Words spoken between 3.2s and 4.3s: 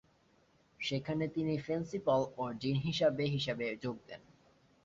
হিসেবে যোগ দেন।